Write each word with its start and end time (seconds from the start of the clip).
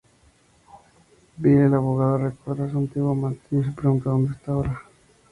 Bill, 1.37 1.59
el 1.61 1.75
abogado, 1.75 2.17
recuerda 2.17 2.65
a 2.65 2.71
su 2.71 2.77
antiguo 2.79 3.11
amante 3.11 3.43
y 3.51 3.63
se 3.63 3.71
pregunta 3.71 4.09
dónde 4.09 4.31
está 4.31 4.51
ahora. 4.53 4.81